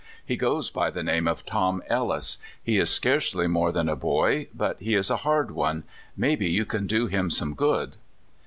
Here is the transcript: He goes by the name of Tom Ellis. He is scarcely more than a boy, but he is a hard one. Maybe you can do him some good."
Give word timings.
He 0.25 0.35
goes 0.35 0.71
by 0.71 0.89
the 0.89 1.03
name 1.03 1.27
of 1.27 1.45
Tom 1.45 1.83
Ellis. 1.87 2.39
He 2.63 2.79
is 2.79 2.89
scarcely 2.89 3.45
more 3.45 3.71
than 3.71 3.87
a 3.87 3.95
boy, 3.95 4.47
but 4.51 4.79
he 4.79 4.95
is 4.95 5.11
a 5.11 5.17
hard 5.17 5.51
one. 5.51 5.83
Maybe 6.17 6.49
you 6.49 6.65
can 6.65 6.87
do 6.87 7.05
him 7.05 7.29
some 7.29 7.53
good." 7.53 7.93